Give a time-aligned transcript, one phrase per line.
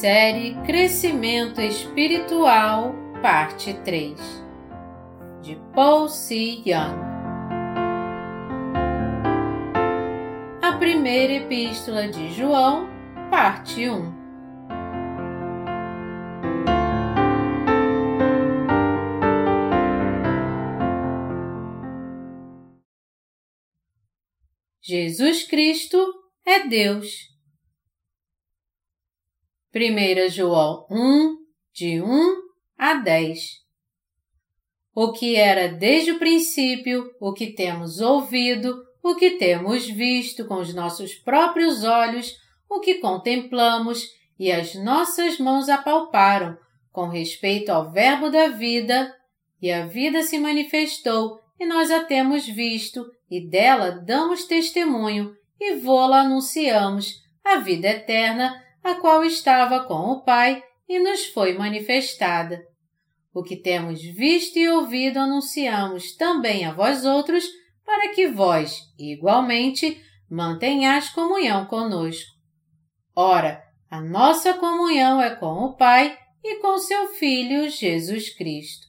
[0.00, 4.16] Série Crescimento Espiritual, Parte 3
[5.42, 6.62] de Paul C.
[6.64, 6.96] Young.
[10.62, 12.88] A Primeira Epístola de João,
[13.28, 14.16] Parte 1
[24.80, 25.98] Jesus Cristo
[26.46, 27.36] é Deus
[29.74, 31.36] 1 João 1,
[31.74, 32.36] de 1
[32.78, 33.38] a 10.
[34.94, 40.56] O que era desde o princípio, o que temos ouvido, o que temos visto com
[40.56, 42.34] os nossos próprios olhos,
[42.68, 44.08] o que contemplamos
[44.38, 46.56] e as nossas mãos apalparam
[46.90, 49.14] com respeito ao Verbo da vida,
[49.60, 55.74] e a vida se manifestou e nós a temos visto, e dela damos testemunho e
[55.74, 62.60] vô-la anunciamos, a vida eterna a qual estava com o Pai e nos foi manifestada.
[63.32, 67.44] O que temos visto e ouvido anunciamos também a vós outros,
[67.84, 72.30] para que vós, igualmente, mantenhais comunhão conosco.
[73.14, 78.86] Ora, a nossa comunhão é com o Pai e com seu Filho Jesus Cristo.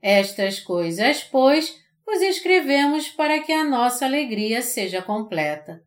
[0.00, 5.82] Estas coisas, pois, vos escrevemos para que a nossa alegria seja completa.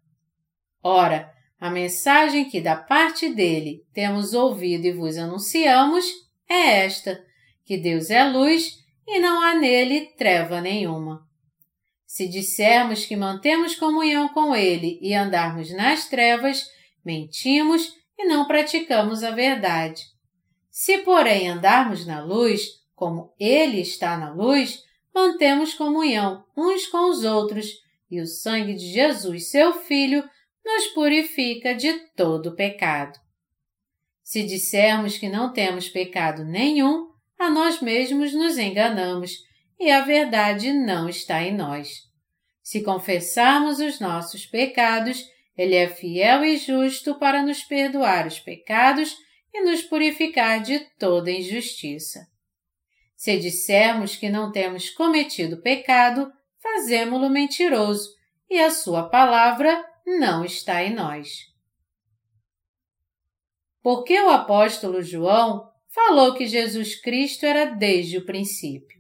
[0.84, 6.06] Ora, a mensagem que da parte dele temos ouvido e vos anunciamos
[6.48, 7.22] é esta:
[7.66, 11.28] que Deus é luz e não há nele treva nenhuma.
[12.06, 16.66] Se dissermos que mantemos comunhão com ele e andarmos nas trevas,
[17.04, 20.04] mentimos e não praticamos a verdade.
[20.72, 27.24] Se, porém, andarmos na luz, como ele está na luz, mantemos comunhão uns com os
[27.24, 27.68] outros,
[28.10, 30.24] e o sangue de Jesus, seu Filho,
[30.70, 33.20] nos purifica de todo pecado.
[34.22, 39.32] Se dissermos que não temos pecado nenhum, a nós mesmos nos enganamos
[39.80, 42.04] e a verdade não está em nós.
[42.62, 45.26] Se confessarmos os nossos pecados,
[45.58, 49.18] Ele é fiel e justo para nos perdoar os pecados
[49.52, 52.28] e nos purificar de toda injustiça.
[53.16, 58.08] Se dissermos que não temos cometido pecado, fazemo-lo mentiroso
[58.48, 61.50] e a Sua palavra não está em nós.
[63.82, 69.00] Porque o apóstolo João falou que Jesus Cristo era desde o princípio.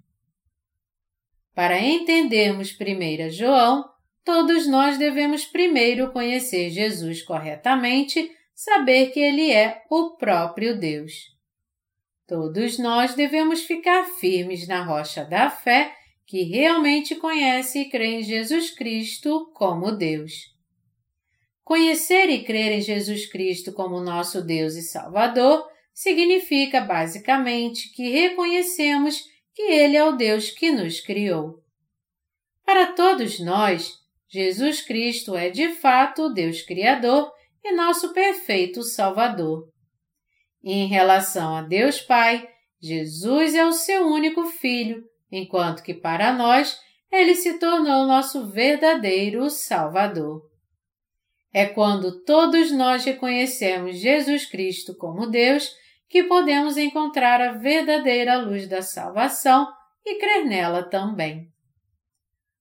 [1.53, 3.89] Para entendermos 1 João,
[4.23, 11.13] todos nós devemos primeiro conhecer Jesus corretamente, saber que Ele é o próprio Deus.
[12.27, 15.95] Todos nós devemos ficar firmes na rocha da fé
[16.25, 20.58] que realmente conhece e crê em Jesus Cristo como Deus.
[21.69, 29.22] Conhecer e crer em Jesus Cristo como nosso Deus e Salvador significa basicamente que reconhecemos
[29.53, 31.63] que Ele é o Deus que nos criou.
[32.66, 37.31] Para todos nós, Jesus Cristo é de fato o Deus Criador
[37.63, 39.69] e nosso perfeito Salvador.
[40.63, 42.50] Em relação a Deus Pai,
[42.81, 46.80] Jesus é o seu único Filho, enquanto que para nós
[47.12, 50.48] ele se tornou nosso verdadeiro Salvador.
[51.51, 55.71] É quando todos nós reconhecemos Jesus Cristo como Deus
[56.07, 59.67] que podemos encontrar a verdadeira luz da salvação
[60.05, 61.47] e crer nela também.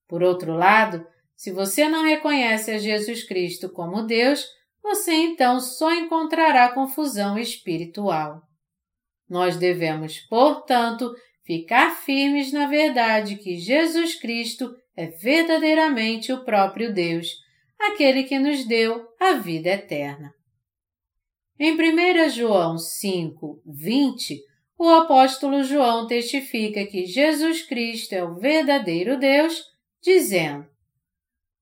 [0.06, 1.06] Por outro lado,
[1.36, 4.44] se você não reconhece a Jesus Cristo como Deus,
[4.82, 8.42] você então só encontrará confusão espiritual.
[9.28, 17.28] Nós devemos, portanto, ficar firmes na verdade que Jesus Cristo é verdadeiramente o próprio Deus
[17.78, 20.32] aquele que nos deu a vida eterna.
[21.58, 24.40] Em 1 João 5, 20,
[24.78, 29.60] o apóstolo João testifica que Jesus Cristo é o verdadeiro Deus,
[30.00, 30.66] dizendo: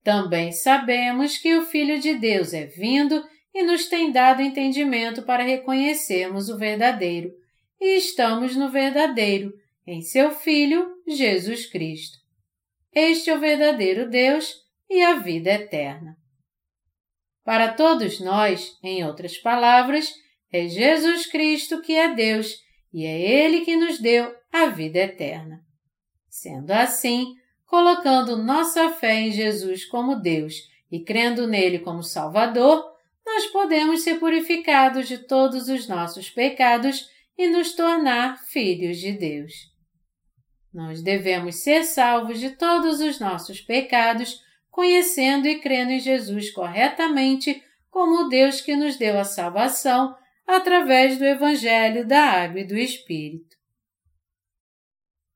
[0.05, 3.25] Também sabemos que o Filho de Deus é vindo
[3.55, 7.33] e nos tem dado entendimento para reconhecermos o verdadeiro,
[7.81, 9.51] e estamos no verdadeiro,
[9.87, 12.19] em seu Filho, Jesus Cristo.
[12.93, 16.17] Este é o verdadeiro Deus e a vida eterna.
[17.45, 20.13] Para todos nós, em outras palavras,
[20.53, 22.55] é Jesus Cristo que é Deus
[22.93, 25.61] e é Ele que nos deu a vida eterna.
[26.29, 27.35] Sendo assim,
[27.67, 30.55] colocando nossa fé em Jesus como Deus
[30.91, 32.85] e crendo nele como Salvador,
[33.25, 39.53] nós podemos ser purificados de todos os nossos pecados e nos tornar filhos de Deus.
[40.73, 44.41] Nós devemos ser salvos de todos os nossos pecados
[44.77, 50.15] conhecendo e crendo em Jesus corretamente como o Deus que nos deu a salvação,
[50.47, 53.57] através do Evangelho da Água e do Espírito.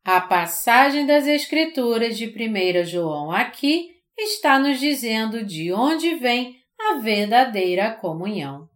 [0.05, 3.89] A passagem das Escrituras de 1 João aqui
[4.19, 8.69] está nos dizendo de onde vem a verdadeira comunhão.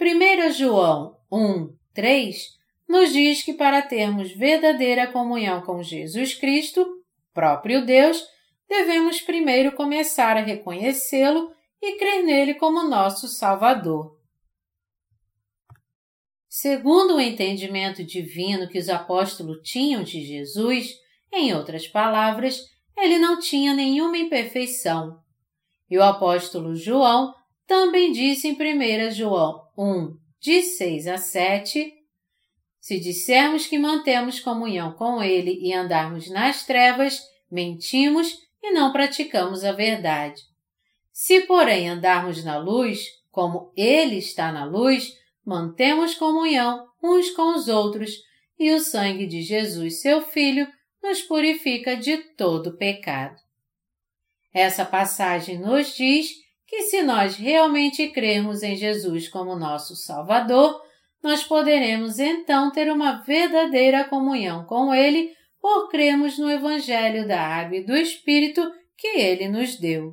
[0.00, 2.36] 1 João 1, 3
[2.88, 6.86] nos diz que para termos verdadeira comunhão com Jesus Cristo,
[7.34, 8.35] próprio Deus,
[8.68, 14.16] devemos primeiro começar a reconhecê-lo e crer nele como nosso Salvador.
[16.48, 20.88] Segundo o entendimento divino que os apóstolos tinham de Jesus,
[21.32, 22.60] em outras palavras,
[22.96, 25.18] ele não tinha nenhuma imperfeição.
[25.90, 27.34] E o apóstolo João
[27.66, 31.92] também disse em 1 João 1, de 6 a 7,
[32.80, 37.20] Se dissermos que mantemos comunhão com ele e andarmos nas trevas,
[37.50, 40.42] mentimos e não praticamos a verdade.
[41.12, 47.68] Se, porém, andarmos na luz, como ele está na luz, mantemos comunhão uns com os
[47.68, 48.10] outros,
[48.58, 50.66] e o sangue de Jesus, seu Filho,
[51.00, 53.40] nos purifica de todo pecado.
[54.52, 56.30] Essa passagem nos diz
[56.66, 60.82] que se nós realmente crermos em Jesus como nosso Salvador,
[61.22, 65.36] nós poderemos então ter uma verdadeira comunhão com Ele
[65.66, 68.62] por crermos no Evangelho da Água e do Espírito
[68.96, 70.12] que Ele nos deu.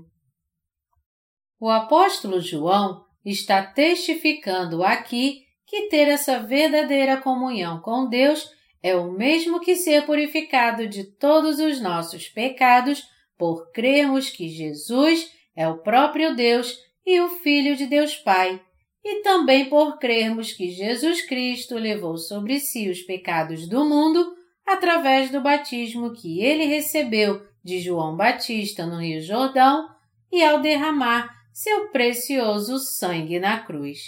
[1.60, 8.50] O apóstolo João está testificando aqui que ter essa verdadeira comunhão com Deus
[8.82, 13.04] é o mesmo que ser purificado de todos os nossos pecados
[13.38, 18.60] por crermos que Jesus é o próprio Deus e o Filho de Deus Pai,
[19.06, 25.32] e também por crermos que Jesus Cristo levou sobre si os pecados do mundo através
[25.32, 29.88] do batismo que ele recebeu de João Batista no Rio Jordão
[30.32, 34.00] e ao derramar seu precioso sangue na cruz.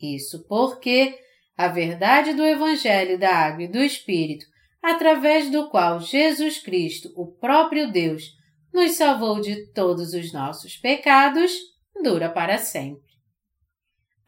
[0.00, 1.18] Isso porque
[1.56, 4.44] a verdade do Evangelho da Água e do Espírito,
[4.82, 8.24] através do qual Jesus Cristo, o próprio Deus,
[8.72, 11.52] nos salvou de todos os nossos pecados,
[12.02, 13.06] dura para sempre.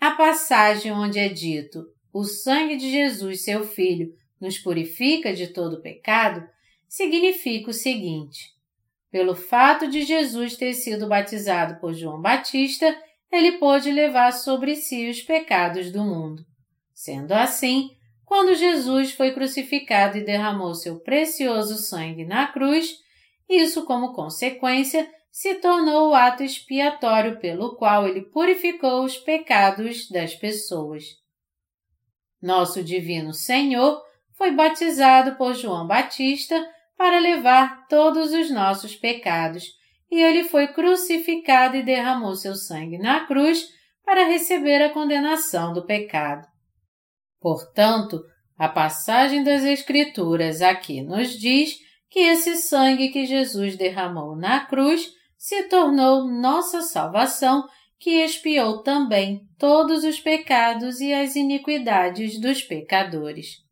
[0.01, 4.09] A passagem onde é dito: O sangue de Jesus, seu Filho,
[4.41, 6.49] nos purifica de todo pecado,
[6.89, 8.53] significa o seguinte:
[9.11, 12.97] pelo fato de Jesus ter sido batizado por João Batista,
[13.31, 16.45] ele pôde levar sobre si os pecados do mundo.
[16.95, 17.91] Sendo assim,
[18.25, 22.99] quando Jesus foi crucificado e derramou seu precioso sangue na cruz,
[23.49, 30.35] isso, como consequência, se tornou o ato expiatório pelo qual ele purificou os pecados das
[30.35, 31.05] pessoas.
[32.43, 34.03] Nosso Divino Senhor
[34.39, 36.65] foi batizado por João Batista
[36.97, 39.65] para levar todos os nossos pecados,
[40.11, 43.69] e ele foi crucificado e derramou seu sangue na cruz
[44.05, 46.47] para receber a condenação do pecado.
[47.41, 48.23] Portanto,
[48.57, 51.77] a passagem das Escrituras aqui nos diz
[52.09, 57.69] que esse sangue que Jesus derramou na cruz se tornou nossa salvação,
[57.99, 63.68] que expiou também todos os pecados e as iniquidades dos pecadores.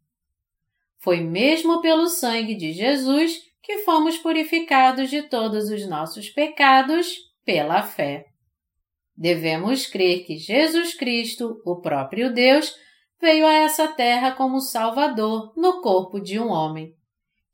[1.06, 7.80] Foi mesmo pelo sangue de Jesus que fomos purificados de todos os nossos pecados pela
[7.84, 8.24] fé.
[9.16, 12.74] Devemos crer que Jesus Cristo, o próprio Deus,
[13.20, 16.92] veio a essa terra como Salvador no corpo de um homem,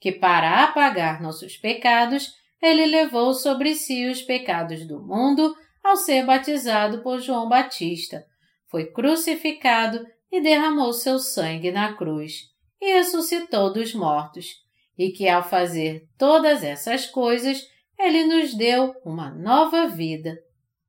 [0.01, 2.33] que para apagar nossos pecados,
[2.63, 5.55] ele levou sobre si os pecados do mundo
[5.85, 8.25] ao ser batizado por João Batista,
[8.71, 12.51] foi crucificado e derramou seu sangue na cruz
[12.83, 14.57] e ressuscitou dos mortos,
[14.99, 17.65] e que ao fazer todas essas coisas,
[17.97, 20.37] ele nos deu uma nova vida.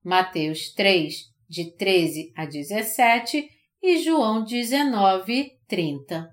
[0.03, 3.47] Mateus 3, de 13 a 17
[3.83, 6.27] e João 19, 30.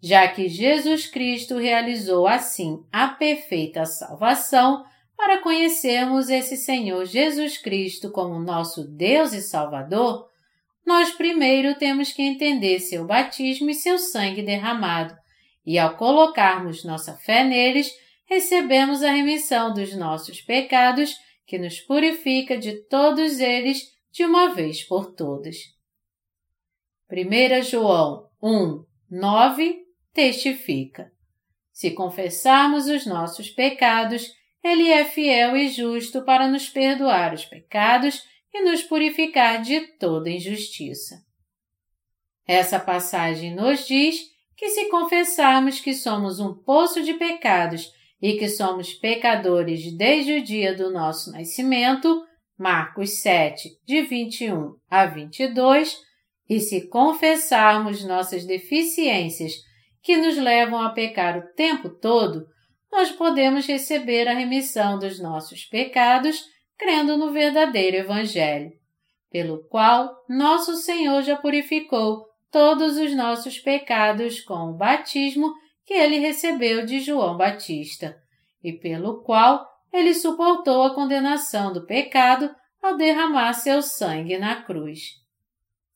[0.00, 4.82] Já que Jesus Cristo realizou assim a perfeita salvação,
[5.14, 10.27] para conhecermos esse Senhor Jesus Cristo como nosso Deus e Salvador,
[10.88, 15.14] nós primeiro temos que entender seu batismo e seu sangue derramado,
[15.64, 17.92] e ao colocarmos nossa fé neles,
[18.24, 21.14] recebemos a remissão dos nossos pecados,
[21.46, 25.56] que nos purifica de todos eles de uma vez por todas.
[27.12, 29.78] 1 João 1, 9
[30.14, 31.12] testifica:
[31.70, 34.26] Se confessarmos os nossos pecados,
[34.64, 40.30] Ele é fiel e justo para nos perdoar os pecados e nos purificar de toda
[40.30, 41.16] injustiça.
[42.46, 44.20] Essa passagem nos diz
[44.56, 50.42] que se confessarmos que somos um poço de pecados e que somos pecadores desde o
[50.42, 52.24] dia do nosso nascimento,
[52.58, 55.96] Marcos 7, de 21 a 22,
[56.48, 59.52] e se confessarmos nossas deficiências
[60.02, 62.46] que nos levam a pecar o tempo todo,
[62.90, 66.42] nós podemos receber a remissão dos nossos pecados
[66.78, 68.72] crendo no verdadeiro Evangelho,
[69.30, 75.52] pelo qual nosso Senhor já purificou todos os nossos pecados com o batismo
[75.84, 78.16] que ele recebeu de João Batista,
[78.62, 85.14] e pelo qual ele suportou a condenação do pecado ao derramar seu sangue na cruz.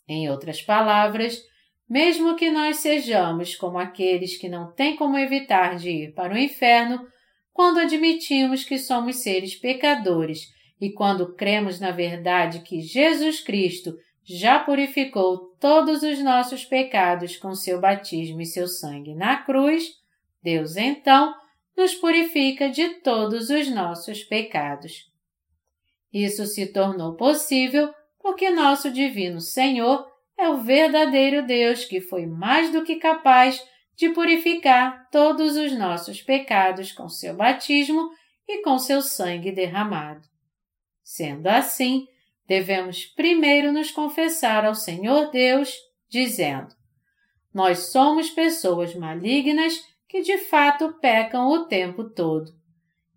[0.08, 1.40] Em outras palavras,
[1.88, 6.38] mesmo que nós sejamos como aqueles que não têm como evitar de ir para o
[6.38, 7.06] inferno,
[7.52, 10.48] quando admitimos que somos seres pecadores
[10.82, 17.54] e quando cremos na verdade que Jesus Cristo já purificou todos os nossos pecados com
[17.54, 19.84] seu batismo e seu sangue na cruz,
[20.42, 21.32] Deus então
[21.76, 25.08] nos purifica de todos os nossos pecados.
[26.12, 30.04] Isso se tornou possível porque nosso Divino Senhor
[30.36, 36.20] é o verdadeiro Deus que foi mais do que capaz de purificar todos os nossos
[36.20, 38.10] pecados com seu batismo
[38.48, 40.31] e com seu sangue derramado.
[41.02, 42.06] Sendo assim,
[42.46, 45.74] devemos primeiro nos confessar ao Senhor Deus,
[46.08, 46.74] dizendo:
[47.52, 52.52] Nós somos pessoas malignas que de fato pecam o tempo todo.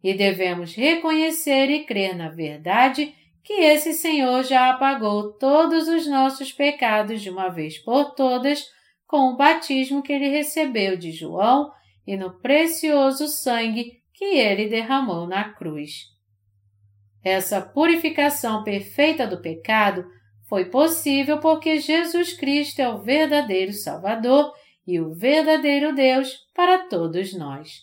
[0.02, 3.14] E devemos reconhecer e crer na verdade
[3.44, 8.66] que esse Senhor já apagou todos os nossos pecados de uma vez por todas
[9.06, 11.72] com o batismo que ele recebeu de João
[12.08, 16.15] e no precioso sangue que ele derramou na cruz.
[17.26, 20.06] Essa purificação perfeita do pecado
[20.48, 24.54] foi possível porque Jesus Cristo é o verdadeiro Salvador
[24.86, 27.80] e o verdadeiro Deus para todos nós.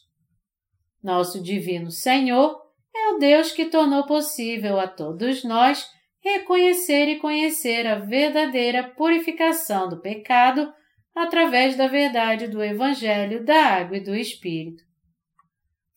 [1.02, 2.56] Nosso Divino Senhor
[2.94, 9.88] é o Deus que tornou possível a todos nós reconhecer e conhecer a verdadeira purificação
[9.88, 10.72] do pecado
[11.16, 14.84] através da verdade do Evangelho da Água e do Espírito.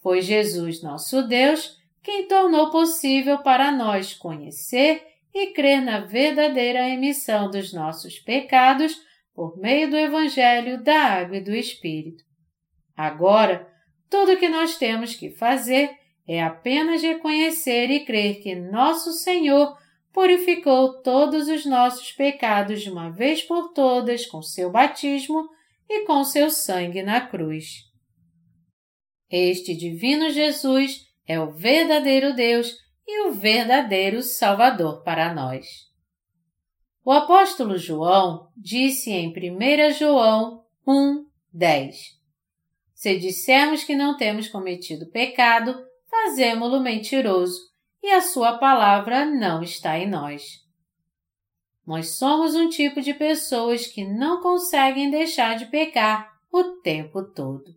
[0.02, 7.50] Foi Jesus, nosso Deus, quem tornou possível para nós conhecer e crer na verdadeira remissão
[7.50, 8.96] dos nossos pecados
[9.34, 12.24] por meio do Evangelho da Água e do Espírito.
[12.96, 13.68] Agora,
[14.08, 15.90] tudo o que nós temos que fazer
[16.28, 19.76] é apenas reconhecer e crer que nosso Senhor
[20.14, 25.50] purificou todos os nossos pecados de uma vez por todas com seu batismo
[25.90, 27.84] e com seu sangue na cruz.
[29.30, 32.75] Este divino Jesus é o verdadeiro Deus
[33.08, 35.86] e o verdadeiro Salvador para nós.
[37.03, 42.20] O apóstolo João disse em 1 João 1, 10:
[42.94, 45.75] Se dissermos que não temos cometido pecado,
[46.10, 47.60] fazemo-lo mentiroso
[48.01, 50.63] e a sua palavra não está em nós.
[51.86, 57.75] Nós somos um tipo de pessoas que não conseguem deixar de pecar o tempo todo.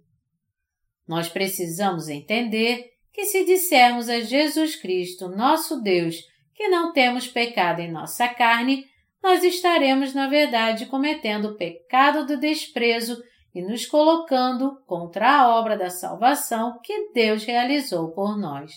[1.07, 6.23] Nós precisamos entender que se dissermos a Jesus Cristo, nosso Deus,
[6.55, 8.87] que não temos pecado em nossa carne,
[9.21, 13.21] nós estaremos, na verdade, cometendo o pecado do desprezo
[13.53, 18.71] e nos colocando contra a obra da salvação que Deus realizou por nós.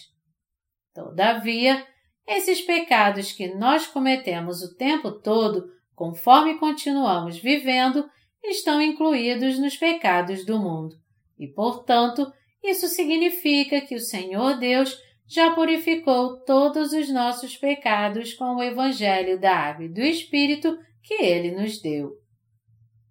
[0.92, 1.86] Todavia,
[2.26, 8.10] esses pecados que nós cometemos o tempo todo, conforme continuamos vivendo,
[8.44, 10.96] estão incluídos nos pecados do mundo,
[11.38, 12.26] e, portanto,
[12.64, 19.40] isso significa que o Senhor Deus já purificou todos os nossos pecados com o Evangelho
[19.40, 22.12] da Água e do Espírito que Ele nos deu.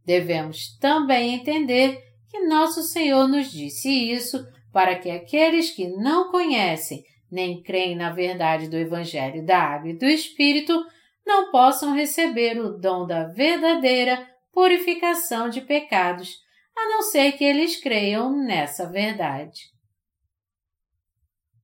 [0.04, 7.02] Devemos também entender que nosso Senhor nos disse isso para que aqueles que não conhecem
[7.30, 10.84] nem creem na verdade do Evangelho da Água e do Espírito
[11.26, 16.36] não possam receber o dom da verdadeira purificação de pecados,
[16.76, 19.70] a não ser que eles creiam nessa verdade.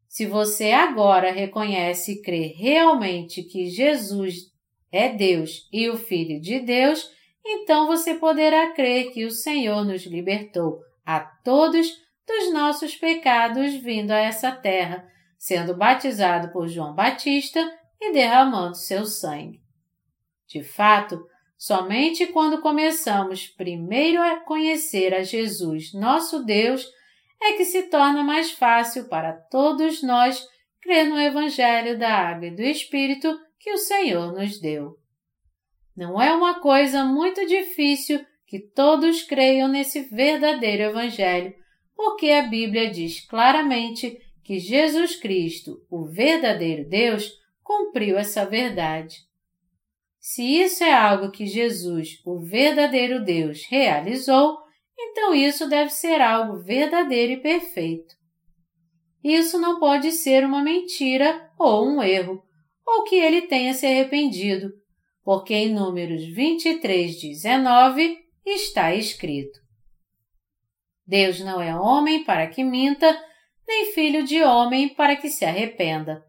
[0.08, 4.50] Se você agora reconhece e crê realmente que Jesus
[4.90, 7.10] é Deus e o Filho de Deus,
[7.44, 11.86] então você poderá crer que o Senhor nos libertou a todos
[12.26, 15.06] dos nossos pecados vindo a essa terra,
[15.38, 17.60] sendo batizado por João Batista
[18.00, 19.60] e derramando seu sangue.
[20.46, 21.24] De fato,
[21.56, 26.86] somente quando começamos primeiro a conhecer a Jesus, nosso Deus,
[27.42, 30.46] é que se torna mais fácil para todos nós
[30.80, 34.96] crer no Evangelho da Água e do Espírito que o Senhor nos deu.
[35.96, 41.54] Não é uma coisa muito difícil que todos creiam nesse verdadeiro Evangelho,
[41.94, 47.32] porque a Bíblia diz claramente que Jesus Cristo, o verdadeiro Deus,
[47.62, 49.16] cumpriu essa verdade.
[50.28, 54.58] Se isso é algo que Jesus, o verdadeiro Deus, realizou,
[54.98, 58.12] então isso deve ser algo verdadeiro e perfeito.
[59.22, 62.42] Isso não pode ser uma mentira ou um erro,
[62.84, 64.72] ou que ele tenha se arrependido,
[65.22, 69.60] porque em Números 23, 19 está escrito:
[71.06, 73.16] Deus não é homem para que minta,
[73.64, 76.26] nem filho de homem para que se arrependa.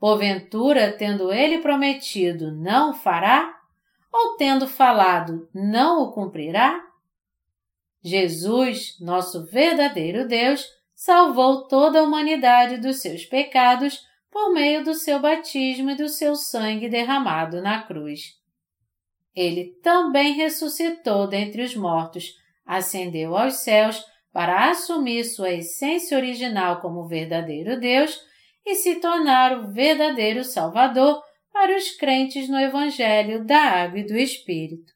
[0.00, 3.54] Porventura, tendo ele prometido, não o fará?
[4.10, 6.82] Ou tendo falado, não o cumprirá?
[8.02, 15.20] Jesus, nosso verdadeiro Deus, salvou toda a humanidade dos seus pecados por meio do seu
[15.20, 18.38] batismo e do seu sangue derramado na cruz.
[19.36, 24.02] Ele também ressuscitou dentre os mortos, ascendeu aos céus
[24.32, 28.29] para assumir sua essência original como verdadeiro Deus
[28.70, 31.20] e se tornar o verdadeiro Salvador
[31.52, 34.92] para os crentes no Evangelho da Água e do Espírito.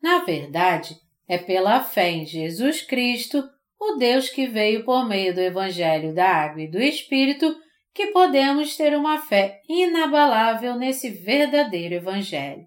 [0.00, 0.96] Na verdade,
[1.26, 3.42] é pela fé em Jesus Cristo,
[3.78, 7.56] o Deus que veio por meio do Evangelho da Água e do Espírito,
[7.92, 12.64] que podemos ter uma fé inabalável nesse verdadeiro Evangelho.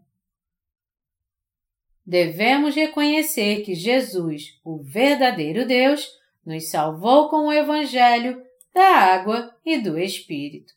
[2.05, 6.05] Devemos reconhecer que Jesus, o verdadeiro Deus,
[6.45, 8.43] nos salvou com o Evangelho
[8.73, 10.73] da água e do Espírito.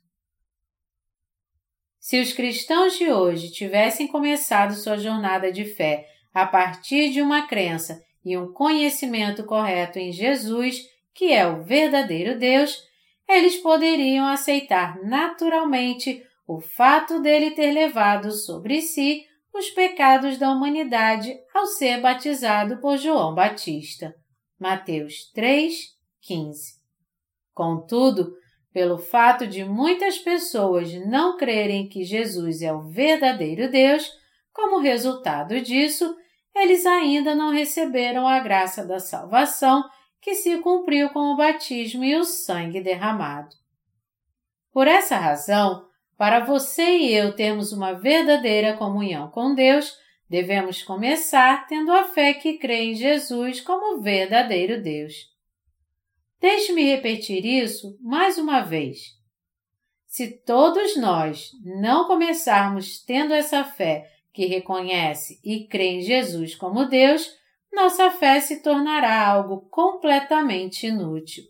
[1.99, 7.47] Se os cristãos de hoje tivessem começado sua jornada de fé a partir de uma
[7.47, 10.83] crença e um conhecimento correto em Jesus,
[11.15, 12.81] que é o verdadeiro Deus,
[13.29, 21.35] eles poderiam aceitar naturalmente o fato dele ter levado sobre si os pecados da humanidade
[21.53, 24.15] ao ser batizado por João Batista.
[24.61, 25.75] Mateus 3,
[26.21, 26.86] 15.
[27.57, 28.37] Contudo,
[28.71, 34.13] pelo fato de muitas pessoas não crerem que Jesus é o verdadeiro Deus,
[34.52, 36.15] como resultado disso,
[36.54, 39.83] eles ainda não receberam a graça da salvação
[40.21, 43.57] que se cumpriu com o batismo e o sangue derramado.
[44.71, 45.87] Por essa razão,
[46.19, 49.97] para você e eu termos uma verdadeira comunhão com Deus,
[50.28, 55.35] devemos começar tendo a fé que crê em Jesus como verdadeiro Deus.
[56.41, 59.17] Deixe-me repetir isso mais uma vez.
[60.07, 66.87] Se todos nós não começarmos tendo essa fé que reconhece e crê em Jesus como
[66.87, 67.31] Deus,
[67.73, 71.45] nossa fé se tornará algo completamente inútil.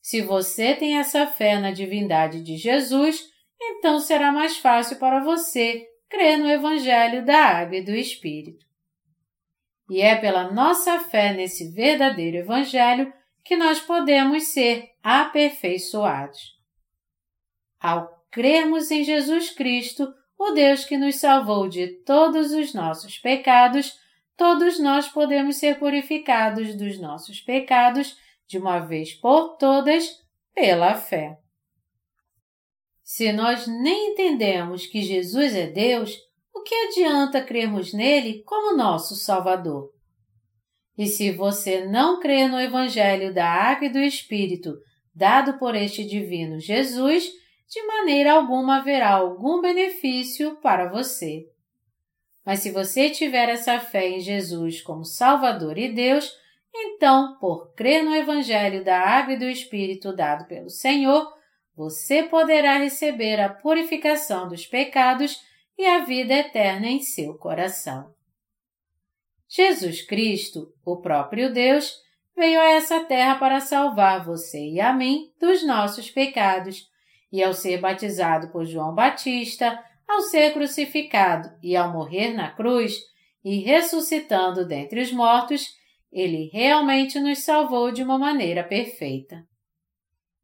[0.00, 3.24] Se você tem essa fé na divindade de Jesus,
[3.60, 8.64] então será mais fácil para você crer no Evangelho da Água e do Espírito.
[9.88, 13.12] E é pela nossa fé nesse verdadeiro Evangelho
[13.44, 16.58] que nós podemos ser aperfeiçoados.
[17.78, 23.98] Ao crermos em Jesus Cristo, o Deus que nos salvou de todos os nossos pecados,
[24.36, 30.22] todos nós podemos ser purificados dos nossos pecados de uma vez por todas
[30.54, 31.38] pela fé.
[33.02, 36.18] Se nós nem entendemos que Jesus é Deus,
[36.54, 39.92] o que adianta crermos nele como nosso Salvador?
[40.96, 44.76] E se você não crê no Evangelho da Água e do Espírito
[45.14, 47.30] dado por este divino Jesus,
[47.68, 51.46] de maneira alguma haverá algum benefício para você.
[52.44, 56.30] Mas se você tiver essa fé em Jesus como Salvador e Deus,
[56.76, 61.32] então, por crer no Evangelho da Água e do Espírito dado pelo Senhor,
[61.76, 65.40] você poderá receber a purificação dos pecados
[65.76, 68.13] e a vida eterna em seu coração.
[69.56, 71.94] Jesus Cristo, o próprio Deus,
[72.36, 76.88] veio a essa terra para salvar você e a mim dos nossos pecados,
[77.30, 82.98] e ao ser batizado por João Batista, ao ser crucificado e ao morrer na cruz,
[83.44, 85.68] e ressuscitando dentre os mortos,
[86.12, 89.44] ele realmente nos salvou de uma maneira perfeita.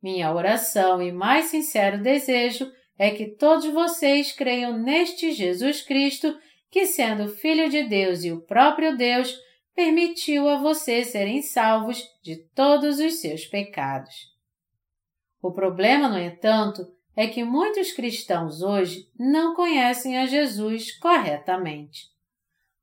[0.01, 6.38] Minha oração e mais sincero desejo é que todos vocês creiam neste Jesus Cristo,
[6.70, 9.37] que, sendo Filho de Deus e o próprio Deus,
[9.74, 14.30] permitiu a vocês serem salvos de todos os seus pecados.
[15.42, 22.09] O problema, no entanto, é que muitos cristãos hoje não conhecem a Jesus corretamente.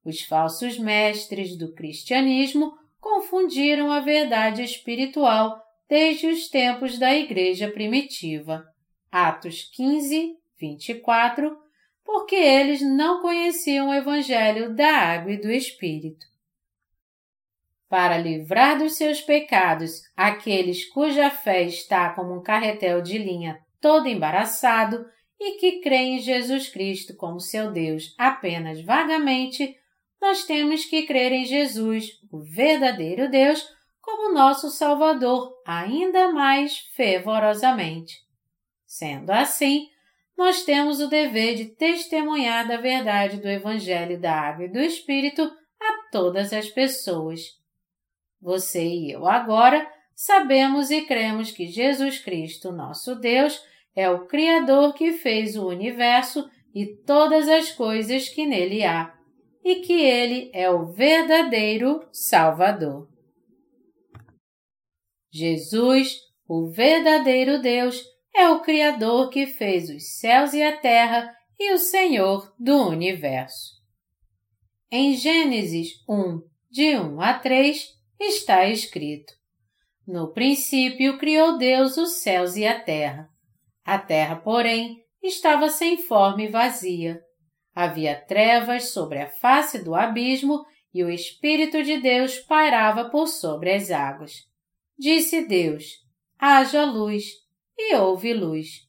[0.04, 8.66] Os falsos mestres do cristianismo confundiram a verdade espiritual desde os tempos da Igreja primitiva.
[9.12, 11.58] Atos 15, 24,
[12.08, 16.26] porque eles não conheciam o Evangelho da Água e do Espírito.
[17.90, 24.08] Para livrar dos seus pecados aqueles cuja fé está como um carretel de linha todo
[24.08, 25.06] embaraçado,
[25.38, 29.78] e que crê em Jesus Cristo como seu Deus apenas vagamente,
[30.20, 33.68] nós temos que crer em Jesus, o verdadeiro Deus,
[34.02, 38.16] como nosso Salvador ainda mais fervorosamente.
[38.86, 39.90] Sendo assim,
[40.38, 45.42] nós temos o dever de testemunhar da verdade do Evangelho da Água e do Espírito
[45.42, 47.42] a todas as pessoas.
[48.40, 53.60] Você e eu agora sabemos e cremos que Jesus Cristo, nosso Deus,
[53.96, 59.12] é o Criador que fez o universo e todas as coisas que nele há,
[59.64, 63.10] e que ele é o verdadeiro Salvador.
[65.32, 68.04] Jesus, o verdadeiro Deus,
[68.38, 73.76] é o Criador que fez os céus e a terra e o Senhor do universo.
[74.92, 77.84] Em Gênesis 1, de 1 a 3,
[78.20, 79.34] está escrito:
[80.08, 83.28] No princípio criou Deus os céus e a terra.
[83.84, 87.20] A terra, porém, estava sem forma e vazia.
[87.74, 93.74] Havia trevas sobre a face do abismo e o Espírito de Deus pairava por sobre
[93.74, 94.34] as águas.
[94.98, 95.86] Disse Deus:
[96.40, 97.47] Haja luz
[97.78, 98.88] e houve luz.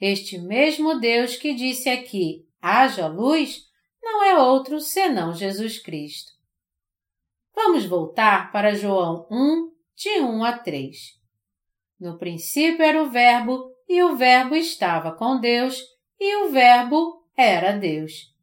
[0.00, 3.64] Este mesmo Deus que disse aqui, haja luz,
[4.02, 6.32] não é outro senão Jesus Cristo.
[7.54, 10.96] Vamos voltar para João 1, de 1 a 3.
[11.98, 15.82] No princípio era o Verbo, e o Verbo estava com Deus,
[16.20, 18.34] e o Verbo era Deus.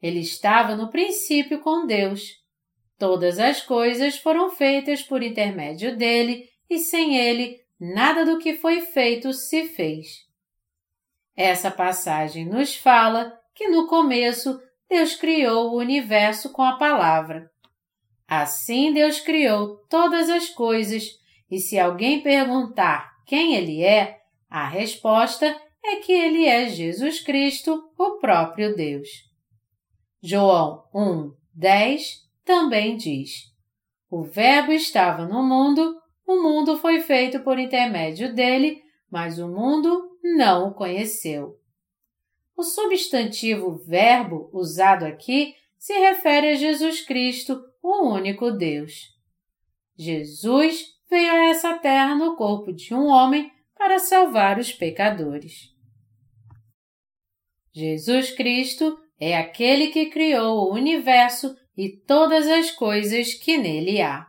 [0.00, 2.38] Ele estava no princípio com Deus.
[2.96, 8.80] Todas as coisas foram feitas por intermédio dele, e sem ele nada do que foi
[8.80, 10.26] feito se fez.
[11.36, 17.50] Essa passagem nos fala que no começo Deus criou o universo com a palavra.
[18.26, 21.04] Assim Deus criou todas as coisas,
[21.50, 24.18] e se alguém perguntar quem Ele é,
[24.50, 25.46] a resposta
[25.84, 29.08] é que Ele é Jesus Cristo, o próprio Deus.
[30.22, 33.44] João 1, 10 também diz:
[34.10, 35.96] O Verbo estava no mundo
[36.28, 41.58] o mundo foi feito por intermédio dele, mas o mundo não o conheceu.
[42.54, 49.04] O substantivo verbo usado aqui se refere a Jesus Cristo, o único Deus.
[49.96, 55.74] Jesus veio a essa terra no corpo de um homem para salvar os pecadores.
[57.72, 64.26] Jesus Cristo é aquele que criou o universo e todas as coisas que nele há.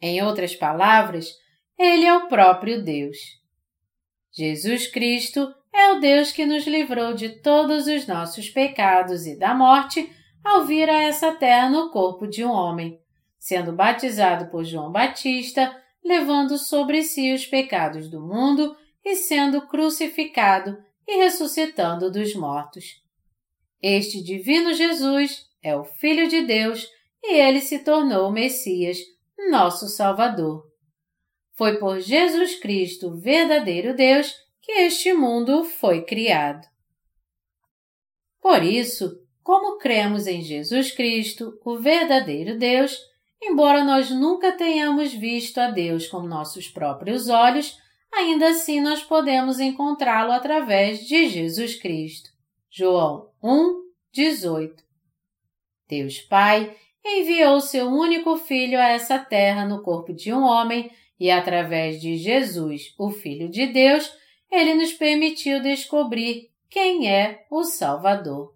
[0.00, 1.30] Em outras palavras,
[1.78, 3.16] Ele é o próprio Deus.
[4.32, 9.54] Jesus Cristo é o Deus que nos livrou de todos os nossos pecados e da
[9.54, 10.10] morte
[10.44, 13.00] ao vir a essa terra no corpo de um homem,
[13.38, 20.78] sendo batizado por João Batista, levando sobre si os pecados do mundo e sendo crucificado
[21.06, 23.02] e ressuscitando dos mortos.
[23.82, 26.88] Este divino Jesus é o Filho de Deus
[27.22, 28.98] e ele se tornou o Messias,
[29.50, 30.64] nosso Salvador.
[31.54, 36.66] Foi por Jesus Cristo, verdadeiro Deus, que este mundo foi criado.
[38.40, 42.98] Por isso, como cremos em Jesus Cristo, o verdadeiro Deus,
[43.40, 47.78] embora nós nunca tenhamos visto a Deus com nossos próprios olhos,
[48.12, 52.30] ainda assim nós podemos encontrá-lo através de Jesus Cristo.
[52.70, 54.82] João 1, 18.
[55.88, 61.30] Deus Pai enviou seu único filho a essa terra no corpo de um homem e
[61.30, 64.12] através de Jesus, o Filho de Deus,
[64.50, 68.54] ele nos permitiu descobrir quem é o Salvador.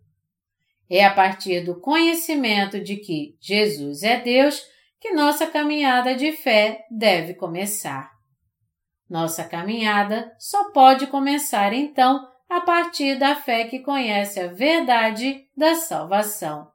[0.88, 4.62] É a partir do conhecimento de que Jesus é Deus
[5.00, 8.10] que nossa caminhada de fé deve começar.
[9.08, 15.74] Nossa caminhada só pode começar então a partir da fé que conhece a verdade da
[15.76, 16.70] salvação.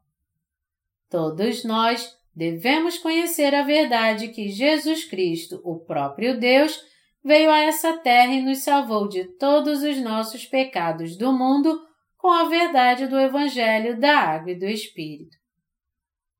[1.09, 6.79] Todos nós devemos conhecer a verdade que Jesus Cristo, o próprio Deus,
[7.23, 11.79] veio a essa terra e nos salvou de todos os nossos pecados do mundo
[12.17, 15.35] com a verdade do Evangelho da Água e do Espírito.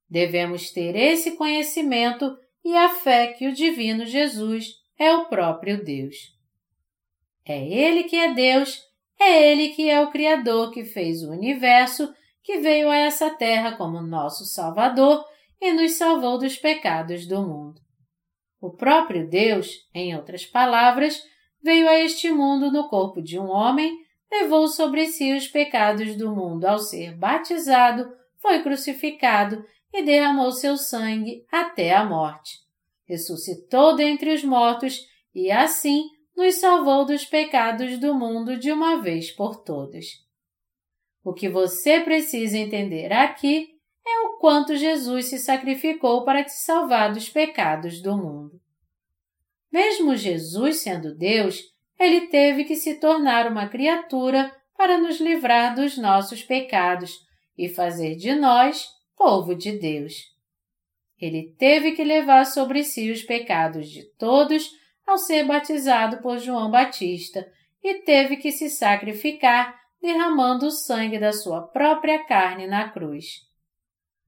[0.10, 6.15] Devemos ter esse conhecimento e a fé que o Divino Jesus é o próprio Deus.
[7.45, 8.82] É Ele que é Deus,
[9.19, 12.13] é Ele que é o Criador que fez o universo
[12.45, 15.25] que veio a essa terra como nosso Salvador
[15.60, 17.81] e nos salvou dos pecados do mundo.
[18.62, 21.23] O próprio Deus, em outras palavras,
[21.62, 23.97] veio a este mundo no corpo de um homem,
[24.31, 30.77] levou sobre si os pecados do mundo ao ser batizado, foi crucificado e derramou seu
[30.77, 32.60] sangue até a morte.
[33.08, 34.99] Ressuscitou dentre os mortos
[35.34, 36.03] e assim
[36.38, 40.24] nos salvou dos pecados do mundo de uma vez por todas.
[41.25, 43.69] O que você precisa entender aqui
[44.07, 48.61] é o quanto Jesus se sacrificou para te salvar dos pecados do mundo.
[49.71, 51.63] Mesmo Jesus sendo Deus,
[51.99, 57.25] ele teve que se tornar uma criatura para nos livrar dos nossos pecados
[57.57, 58.85] e fazer de nós
[59.17, 60.13] povo de Deus.
[61.19, 64.69] Ele teve que levar sobre si os pecados de todos
[65.07, 67.51] ao ser batizado por João Batista
[67.83, 73.41] e teve que se sacrificar derramando o sangue da sua própria carne na cruz.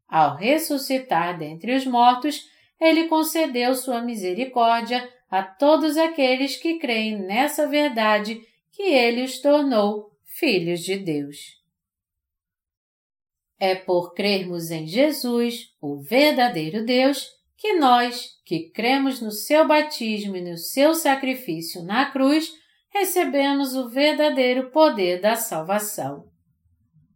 [0.08, 7.68] Ao ressuscitar dentre os mortos, ele concedeu sua misericórdia a todos aqueles que creem nessa
[7.68, 11.58] verdade que ele os tornou filhos de Deus.
[13.60, 20.36] É por crermos em Jesus, o verdadeiro Deus, que nós, que cremos no seu batismo
[20.38, 22.54] e no seu sacrifício na cruz,
[23.00, 26.26] recebemos o verdadeiro poder da salvação.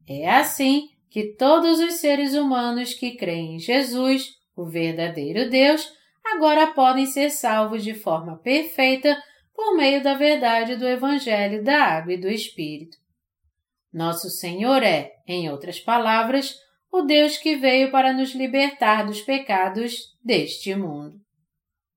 [0.08, 5.92] É assim que todos os seres humanos que creem em Jesus, o verdadeiro Deus,
[6.24, 9.22] agora podem ser salvos de forma perfeita
[9.54, 12.98] por meio da verdade do Evangelho da Água e do Espírito.
[13.94, 16.56] Nosso Senhor é, em outras palavras,
[16.92, 21.20] o Deus que veio para nos libertar dos pecados deste mundo.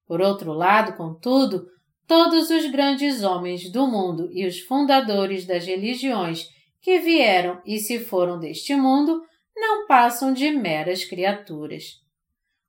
[0.07, 1.66] Por outro lado, contudo,
[2.07, 6.49] todos os grandes homens do mundo e os fundadores das religiões
[6.81, 9.23] que vieram e se foram deste mundo
[9.57, 11.85] não passam de meras criaturas.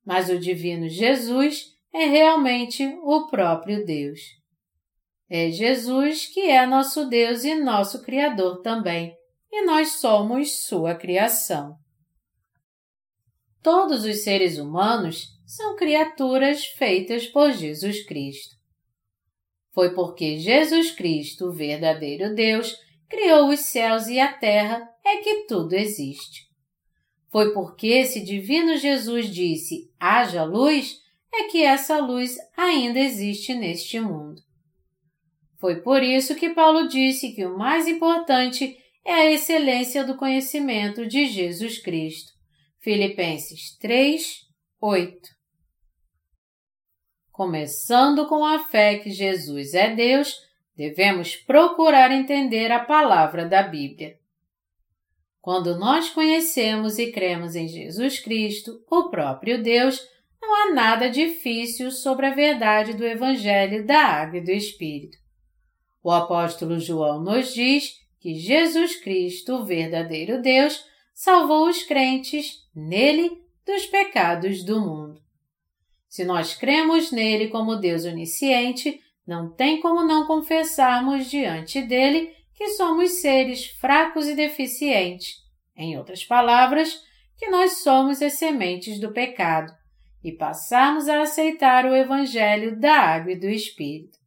[0.06, 4.20] Mas o Divino Jesus é realmente o próprio Deus.
[5.30, 9.16] É Jesus que é nosso Deus e nosso Criador também,
[9.52, 11.76] e nós somos Sua criação.
[13.64, 18.56] Todos os seres humanos são criaturas feitas por Jesus Cristo.
[19.76, 22.74] Foi porque Jesus Cristo, o verdadeiro Deus,
[23.10, 26.46] criou os céus e a terra é que tudo existe.
[27.30, 30.96] Foi porque esse divino Jesus disse: haja luz,
[31.34, 34.42] é que essa luz ainda existe neste mundo.
[35.60, 41.06] Foi por isso que Paulo disse que o mais importante é a excelência do conhecimento
[41.06, 42.32] de Jesus Cristo.
[42.80, 44.38] Filipenses 3,
[44.80, 45.35] 8.
[47.36, 50.42] Começando com a fé que Jesus é Deus,
[50.74, 54.18] devemos procurar entender a palavra da Bíblia.
[55.42, 60.02] Quando nós conhecemos e cremos em Jesus Cristo, o próprio Deus,
[60.42, 65.18] não há nada difícil sobre a verdade do Evangelho da Água e do Espírito.
[66.02, 73.30] O apóstolo João nos diz que Jesus Cristo, o verdadeiro Deus, salvou os crentes nele
[73.66, 75.25] dos pecados do mundo.
[76.16, 82.70] Se nós cremos nele como Deus onisciente, não tem como não confessarmos diante dele que
[82.70, 85.44] somos seres fracos e deficientes.
[85.76, 87.04] Em outras palavras,
[87.38, 89.74] que nós somos as sementes do pecado
[90.24, 94.18] e passarmos a aceitar o Evangelho da Água e do Espírito.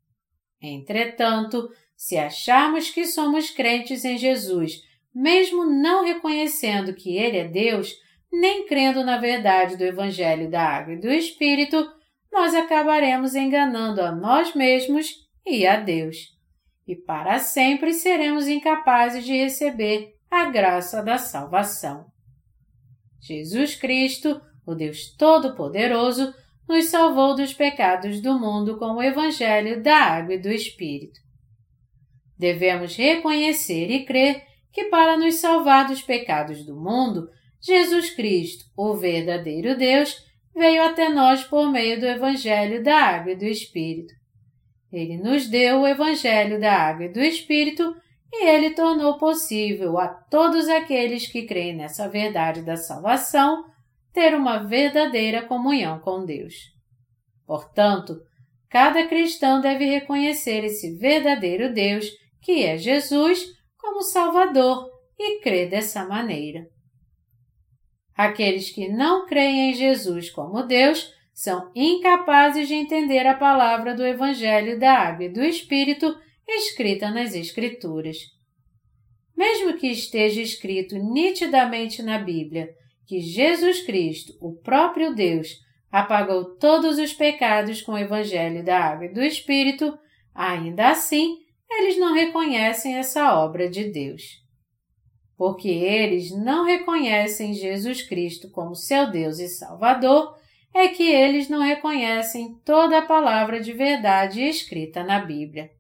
[0.61, 4.83] Entretanto, se acharmos que somos crentes em Jesus,
[5.15, 7.97] mesmo não reconhecendo que Ele é Deus,
[8.33, 11.91] nem crendo na verdade do Evangelho da Água e do Espírito,
[12.33, 16.37] nós acabaremos enganando a nós mesmos e a Deus.
[16.87, 22.07] E para sempre seremos incapazes de receber a graça da salvação.
[23.21, 26.35] Jesus Cristo, o Deus Todo-Poderoso,
[26.69, 31.19] nos salvou dos pecados do mundo com o Evangelho da Água e do Espírito.
[32.39, 37.29] Devemos reconhecer e crer que, para nos salvar dos pecados do mundo,
[37.61, 40.17] Jesus Cristo, o verdadeiro Deus,
[40.55, 44.13] veio até nós por meio do Evangelho da Água e do Espírito.
[44.93, 47.95] Ele nos deu o Evangelho da Água e do Espírito
[48.33, 53.65] e ele tornou possível a todos aqueles que creem nessa verdade da salvação
[54.13, 56.55] ter uma verdadeira comunhão com Deus.
[57.47, 58.21] Portanto,
[58.69, 62.07] cada cristão deve reconhecer esse verdadeiro Deus,
[62.43, 63.45] que é Jesus,
[63.79, 66.67] como Salvador e crer dessa maneira.
[68.19, 74.05] Aqueles que não creem em Jesus como Deus são incapazes de entender a palavra do
[74.05, 78.17] Evangelho da Água e do Espírito escrita nas Escrituras.
[79.37, 82.69] Mesmo que esteja escrito nitidamente na Bíblia
[83.07, 85.51] que Jesus Cristo, o próprio Deus,
[85.89, 89.97] apagou todos os pecados com o Evangelho da Água e do Espírito,
[90.35, 91.37] ainda assim
[91.71, 94.48] eles não reconhecem essa obra de Deus.
[95.39, 100.37] Porque eles não reconhecem Jesus Cristo como seu Deus e Salvador,
[100.75, 105.71] é que eles não reconhecem toda a palavra de verdade escrita na Bíblia.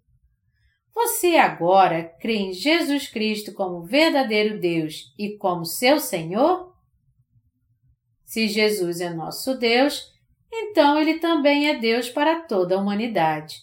[0.94, 6.72] você agora crê em Jesus Cristo como verdadeiro Deus e como seu Senhor?
[8.24, 10.12] Se Jesus é nosso Deus,
[10.52, 13.56] então ele também é Deus para toda a humanidade.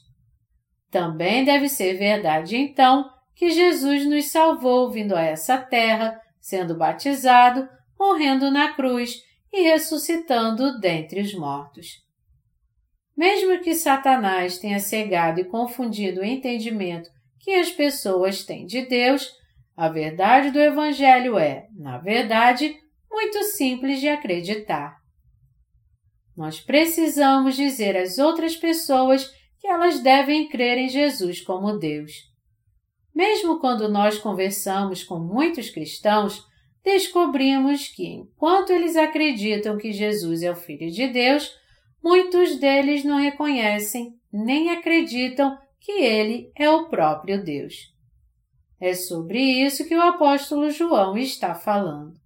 [0.92, 7.68] Também deve ser verdade, então, que Jesus nos salvou vindo a essa terra, sendo batizado,
[8.00, 9.22] morrendo na cruz
[9.52, 12.04] e ressuscitando dentre os mortos.
[13.16, 19.32] Mesmo que Satanás tenha cegado e confundido o entendimento que as pessoas têm de Deus,
[19.76, 22.76] a verdade do Evangelho é, na verdade,
[23.10, 24.98] muito simples de acreditar.
[26.36, 32.35] Nós precisamos dizer às outras pessoas que elas devem crer em Jesus como Deus.
[33.16, 36.46] Mesmo quando nós conversamos com muitos cristãos,
[36.84, 41.50] descobrimos que, enquanto eles acreditam que Jesus é o Filho de Deus,
[42.04, 47.94] muitos deles não reconhecem nem acreditam que ele é o próprio Deus.
[48.82, 52.20] É sobre isso que o apóstolo João está falando.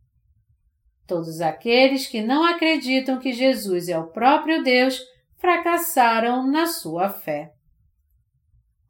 [1.06, 5.00] Todos aqueles que não acreditam que Jesus é o próprio Deus
[5.38, 7.54] fracassaram na sua fé.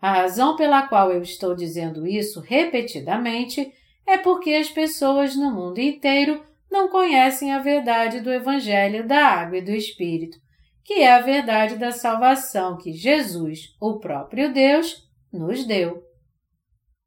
[0.01, 3.71] A razão pela qual eu estou dizendo isso repetidamente
[4.07, 9.57] é porque as pessoas no mundo inteiro não conhecem a verdade do Evangelho da Água
[9.57, 10.37] e do Espírito,
[10.85, 16.01] que é a verdade da salvação que Jesus, o próprio Deus, nos deu.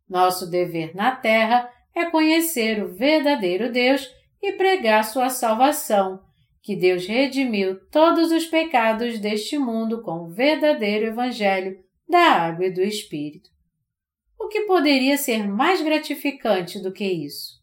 [0.09, 4.09] Nosso dever na terra é conhecer o verdadeiro Deus
[4.43, 6.21] e pregar sua salvação,
[6.63, 11.79] que Deus redimiu todos os pecados deste mundo com o verdadeiro Evangelho
[12.13, 13.51] da água e do Espírito.
[14.39, 17.61] O que poderia ser mais gratificante do que isso?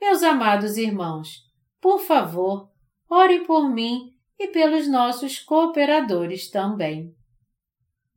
[0.00, 1.44] Meus amados irmãos,
[1.80, 2.68] por favor,
[3.08, 7.14] orem por mim e pelos nossos cooperadores também.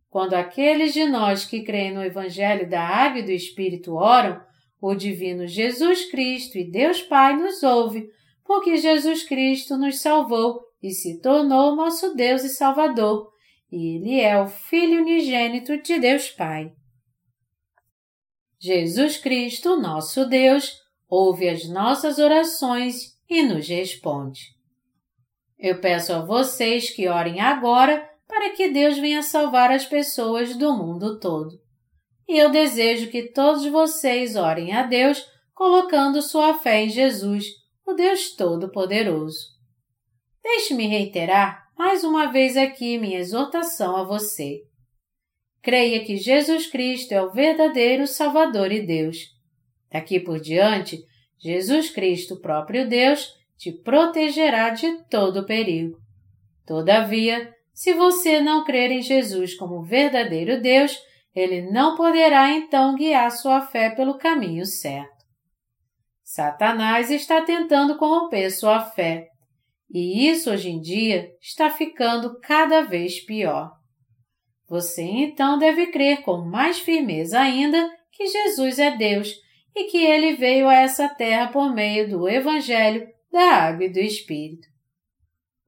[0.09, 4.41] Quando aqueles de nós que creem no Evangelho da Água e do Espírito oram,
[4.81, 8.09] o Divino Jesus Cristo e Deus Pai nos ouve,
[8.43, 13.31] porque Jesus Cristo nos salvou e se tornou nosso Deus e Salvador,
[13.75, 16.71] Ele é o Filho unigênito de Deus Pai.
[18.59, 24.41] Jesus Cristo, nosso Deus, ouve as nossas orações e nos responde.
[25.57, 30.77] Eu peço a vocês que orem agora para que Deus venha salvar as pessoas do
[30.77, 31.59] mundo todo.
[32.29, 37.45] E eu desejo que todos vocês orem a Deus colocando sua fé em Jesus,
[37.87, 39.47] o Deus Todo-Poderoso.
[40.43, 44.61] Deixe-me reiterar mais uma vez aqui minha exortação a você
[45.63, 49.29] creia que Jesus Cristo é o verdadeiro Salvador e Deus.
[49.89, 50.99] Daqui por diante,
[51.39, 55.97] Jesus Cristo, próprio Deus, te protegerá de todo perigo.
[56.65, 60.99] Todavia, se você não crer em Jesus como verdadeiro Deus,
[61.33, 65.23] ele não poderá então guiar sua fé pelo caminho certo.
[66.23, 69.27] Satanás está tentando corromper sua fé,
[69.93, 73.71] e isso hoje em dia está ficando cada vez pior.
[74.67, 79.39] Você então deve crer com mais firmeza ainda que Jesus é Deus
[79.75, 83.99] e que ele veio a essa terra por meio do Evangelho da Água e do
[83.99, 84.67] Espírito.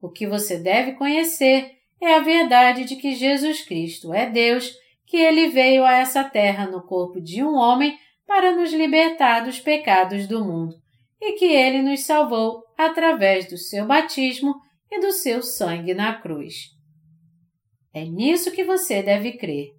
[0.00, 4.74] O que você deve conhecer é a verdade de que Jesus Cristo é Deus,
[5.06, 9.60] que ele veio a essa terra no corpo de um homem para nos libertar dos
[9.60, 10.74] pecados do mundo
[11.20, 14.54] e que ele nos salvou através do seu batismo
[14.90, 16.76] e do seu sangue na cruz.
[17.92, 19.70] É nisso que você deve crer.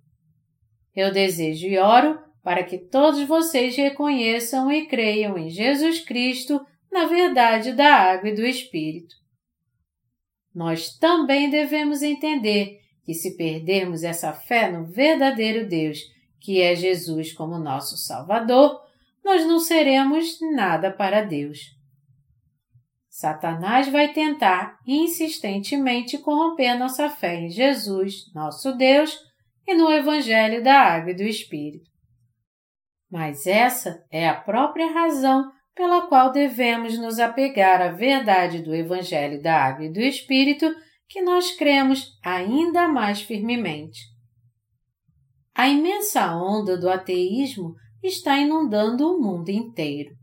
[0.95, 6.59] Eu desejo e oro para que todos vocês reconheçam e creiam em Jesus Cristo
[6.91, 9.15] na verdade da água e do Espírito.
[10.55, 15.99] Nós também devemos entender que se perdermos essa fé no verdadeiro Deus,
[16.41, 18.81] que é Jesus como nosso Salvador,
[19.23, 21.76] nós não seremos nada para Deus.
[23.17, 29.17] Satanás vai tentar insistentemente corromper nossa fé em Jesus, nosso Deus,
[29.65, 31.89] e no Evangelho da Água e do Espírito.
[33.11, 39.41] Mas essa é a própria razão pela qual devemos nos apegar à verdade do Evangelho
[39.41, 40.71] da Água e do Espírito
[41.09, 43.99] que nós cremos ainda mais firmemente.
[45.55, 50.15] A imensa onda do ateísmo está inundando o mundo inteiro.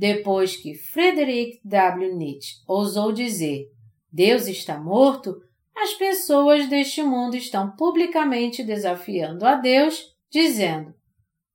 [0.00, 2.16] Depois que Frederick W.
[2.16, 3.66] Nietzsche ousou dizer
[4.10, 5.36] Deus está morto,
[5.76, 10.94] as pessoas deste mundo estão publicamente desafiando a Deus, dizendo: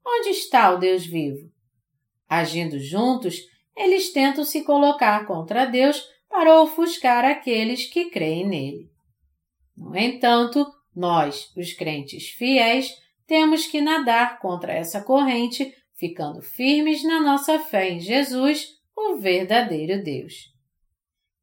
[0.05, 1.51] Onde está o Deus vivo?
[2.29, 3.41] Agindo juntos,
[3.75, 8.91] eles tentam se colocar contra Deus para ofuscar aqueles que creem nele.
[9.75, 12.91] No entanto, nós, os crentes fiéis,
[13.25, 20.03] temos que nadar contra essa corrente, ficando firmes na nossa fé em Jesus, o verdadeiro
[20.03, 20.53] Deus.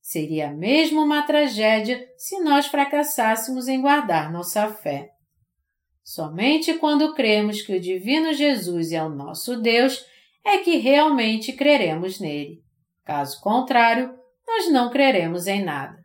[0.00, 5.10] Seria mesmo uma tragédia se nós fracassássemos em guardar nossa fé.
[6.02, 10.04] Somente quando cremos que o Divino Jesus é o nosso Deus
[10.44, 12.62] é que realmente creremos nele.
[13.04, 14.12] Caso contrário,
[14.46, 16.02] nós não creremos em nada.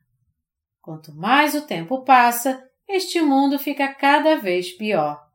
[0.82, 5.27] Quanto mais o tempo passa, este mundo fica cada vez pior.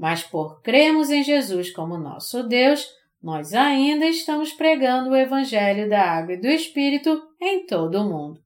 [0.00, 2.88] Mas por crermos em Jesus como nosso Deus,
[3.22, 8.40] nós ainda estamos pregando o Evangelho da Água e do Espírito em todo o mundo.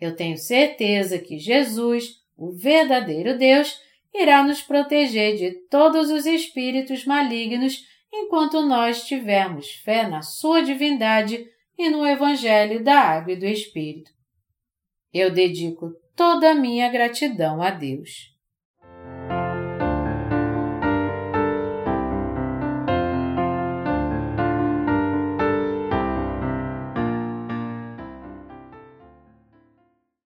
[0.00, 3.80] Eu tenho certeza que Jesus, o verdadeiro Deus,
[4.14, 11.44] irá nos proteger de todos os espíritos malignos enquanto nós tivermos fé na Sua divindade
[11.76, 14.12] e no Evangelho da Água e do Espírito.
[15.12, 18.30] Eu dedico toda a minha gratidão a Deus.